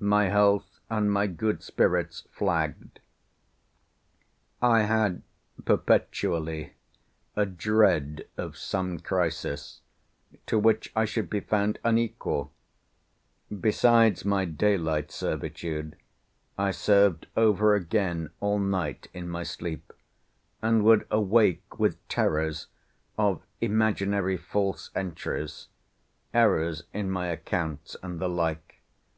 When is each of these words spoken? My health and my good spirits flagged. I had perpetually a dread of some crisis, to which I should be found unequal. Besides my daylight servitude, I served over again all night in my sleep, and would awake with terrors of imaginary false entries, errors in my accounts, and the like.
My 0.00 0.30
health 0.30 0.80
and 0.88 1.12
my 1.12 1.26
good 1.26 1.62
spirits 1.62 2.24
flagged. 2.32 2.98
I 4.62 4.84
had 4.84 5.20
perpetually 5.66 6.72
a 7.36 7.44
dread 7.44 8.26
of 8.38 8.56
some 8.56 8.98
crisis, 9.00 9.82
to 10.46 10.58
which 10.58 10.90
I 10.96 11.04
should 11.04 11.28
be 11.28 11.40
found 11.40 11.78
unequal. 11.84 12.54
Besides 13.50 14.24
my 14.24 14.46
daylight 14.46 15.12
servitude, 15.12 15.96
I 16.56 16.70
served 16.70 17.26
over 17.36 17.74
again 17.74 18.30
all 18.40 18.58
night 18.58 19.08
in 19.12 19.28
my 19.28 19.42
sleep, 19.42 19.92
and 20.62 20.84
would 20.84 21.06
awake 21.10 21.78
with 21.78 21.98
terrors 22.08 22.68
of 23.18 23.42
imaginary 23.60 24.38
false 24.38 24.88
entries, 24.94 25.68
errors 26.32 26.84
in 26.94 27.10
my 27.10 27.26
accounts, 27.26 27.94
and 28.02 28.18
the 28.18 28.28
like. 28.30 28.80